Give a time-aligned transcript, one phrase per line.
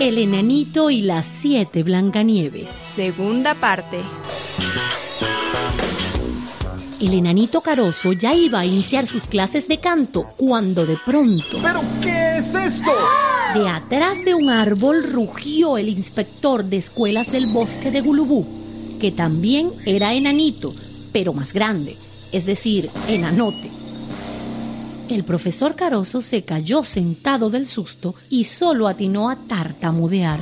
[0.00, 2.70] El enanito y las siete Blancanieves.
[2.70, 4.00] Segunda parte.
[7.00, 11.58] El enanito Caroso ya iba a iniciar sus clases de canto cuando de pronto...
[11.62, 12.92] ¿Pero qué es esto?
[13.54, 18.46] De atrás de un árbol rugió el inspector de escuelas del bosque de Gulubú,
[19.00, 20.74] que también era enanito,
[21.12, 21.96] pero más grande,
[22.32, 23.70] es decir, enanote.
[25.08, 30.40] El profesor Caroso se cayó sentado del susto y solo atinó a tartamudear.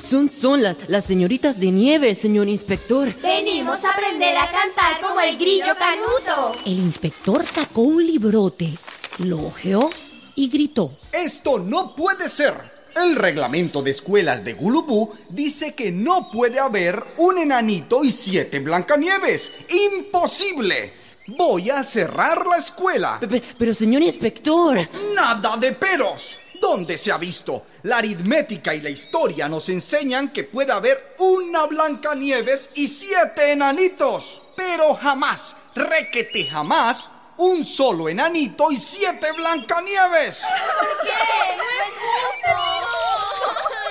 [0.00, 3.14] Son, son las, las señoritas de nieve, señor inspector.
[3.22, 6.60] Venimos a aprender a cantar como el grillo canuto.
[6.66, 8.76] El inspector sacó un librote,
[9.18, 9.88] lo ojeó
[10.34, 10.92] y gritó.
[11.12, 12.70] Esto no puede ser.
[12.94, 18.58] El reglamento de escuelas de Gulubú dice que no puede haber un enanito y siete
[18.58, 19.52] Blancanieves.
[19.96, 21.01] ¡Imposible!
[21.36, 23.20] Voy a cerrar la escuela.
[23.58, 24.78] Pero, señor inspector.
[25.14, 26.38] Nada de peros.
[26.60, 27.66] ¿Dónde se ha visto?
[27.82, 34.42] La aritmética y la historia nos enseñan que puede haber una Blancanieves y siete enanitos.
[34.54, 40.42] Pero jamás, requete jamás, un solo enanito y siete Blancanieves.
[40.42, 41.56] ¿Por qué?
[41.56, 42.82] No es justo.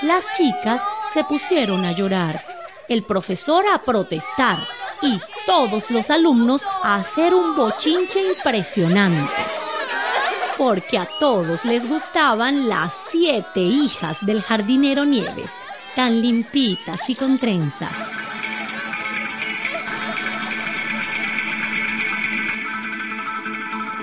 [0.04, 0.82] Las chicas
[1.14, 2.46] se pusieron a llorar,
[2.88, 4.66] el profesor a protestar
[5.02, 5.20] y
[5.52, 9.34] todos los alumnos a hacer un bochinche impresionante.
[10.58, 15.52] Porque a todos les gustaban las siete hijas del jardinero Nieves,
[15.94, 17.92] tan limpitas y con trenzas.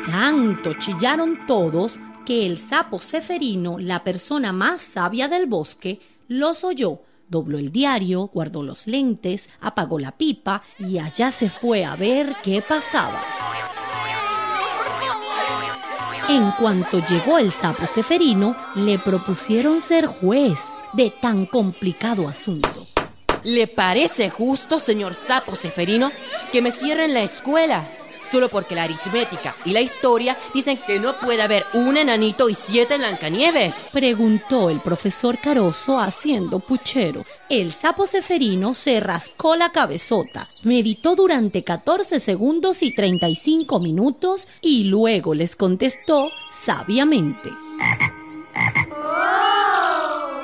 [0.04, 7.07] Tanto chillaron todos que el sapo Ceferino, la persona más sabia del bosque, los oyó
[7.28, 12.36] dobló el diario, guardó los lentes, apagó la pipa y allá se fue a ver
[12.42, 13.22] qué pasaba.
[16.28, 20.62] En cuanto llegó el sapo Ceferino, le propusieron ser juez
[20.92, 22.86] de tan complicado asunto.
[23.44, 26.10] ¿Le parece justo, señor sapo Ceferino,
[26.52, 27.88] que me cierren la escuela?
[28.30, 32.54] Solo porque la aritmética y la historia dicen que no puede haber un enanito y
[32.54, 33.88] siete Blancanieves?
[33.92, 37.40] Preguntó el profesor Caroso haciendo pucheros.
[37.48, 44.84] El sapo ceferino se rascó la cabezota, meditó durante 14 segundos y 35 minutos y
[44.84, 47.50] luego les contestó sabiamente.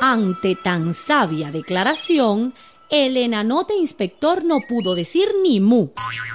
[0.00, 2.52] Ante tan sabia declaración,
[2.94, 5.88] el enanote inspector no pudo decir ni mu.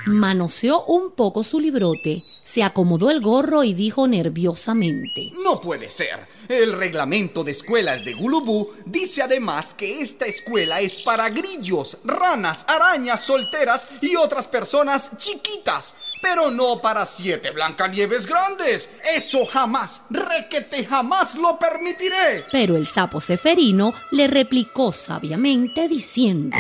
[0.08, 5.32] Manoseó un poco su librote, se acomodó el gorro y dijo nerviosamente.
[5.42, 6.28] No puede ser.
[6.50, 12.66] El reglamento de escuelas de Gulubú dice además que esta escuela es para grillos, ranas,
[12.68, 18.90] arañas solteras y otras personas chiquitas pero no para siete Blancanieves grandes.
[19.16, 22.44] Eso jamás, requete jamás lo permitiré.
[22.52, 26.58] Pero el sapo Ceferino le replicó sabiamente diciendo...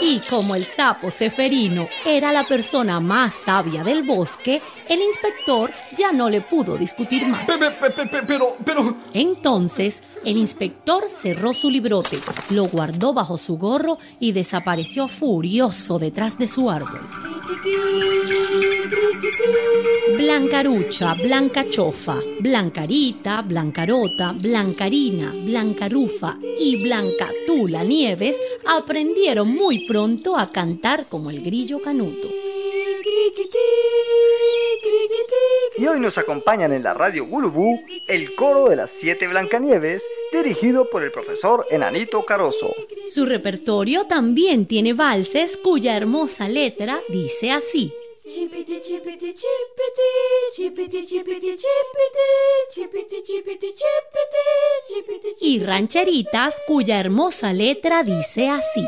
[0.00, 6.12] Y como el sapo Ceferino era la persona más sabia del bosque, el inspector ya
[6.12, 7.46] no le pudo discutir más.
[8.26, 8.96] Pero, pero...
[9.12, 12.18] Entonces, el inspector cerró su librote,
[12.50, 17.08] lo guardó bajo su gorro y desapareció furioso detrás de su árbol.
[20.30, 31.30] Blancarucha, Blancachofa, Blancarita, Blancarota, Blancarina, Blancarufa y Blancatula Nieves aprendieron muy pronto a cantar como
[31.30, 32.28] el grillo canuto.
[35.76, 40.88] Y hoy nos acompañan en la radio Gulubú el coro de las siete Blancanieves, dirigido
[40.88, 42.72] por el profesor Enanito Caroso.
[43.12, 47.92] Su repertorio también tiene valses cuya hermosa letra dice así.
[55.40, 58.86] Y rancheritas cuya hermosa letra dice así.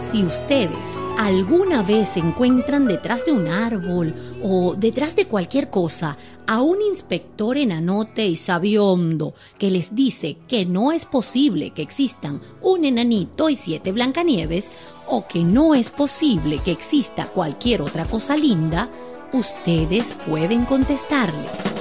[0.00, 6.60] Si ustedes alguna vez encuentran detrás de un árbol o detrás de cualquier cosa a
[6.60, 12.84] un inspector enanote y sabiondo que les dice que no es posible que existan un
[12.84, 14.70] enanito y siete Blancanieves
[15.06, 18.88] o que no es posible que exista cualquier otra cosa linda,
[19.32, 21.71] ustedes pueden contestarle.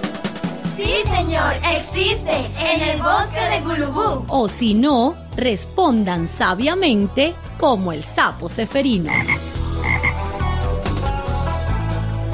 [0.82, 4.26] Sí, señor, existe en el bosque de Gulubú.
[4.28, 9.12] O si no, respondan sabiamente como el sapo ceferino.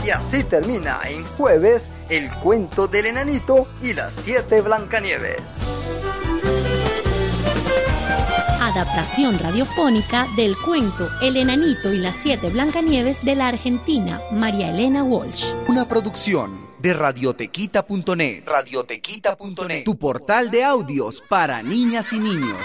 [0.06, 5.42] Y así termina en jueves el cuento del enanito y las siete Blancanieves.
[8.62, 15.04] adaptación radiofónica del cuento El enanito y las siete Blancanieves de la argentina María Elena
[15.04, 15.54] Walsh.
[15.68, 18.44] Una producción de radiotequita.net.
[18.46, 19.84] Radiotequita.net.
[19.84, 22.60] Tu portal de audios para niñas y niños.